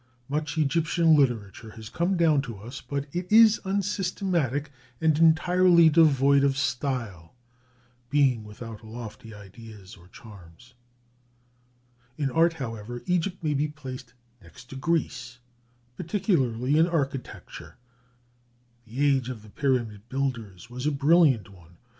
[0.27, 6.43] Much Egyptian literature has come down to us, but it is unsystematic and entirely devoid
[6.43, 7.35] of style,
[8.09, 10.73] being without lofty ideas or charms.
[12.17, 15.37] In art, however, Egypt may be placed next to Greece,
[15.95, 17.75] particularly in architecture.
[18.87, 21.77] The age of the Pyramid builders was a brilliant one.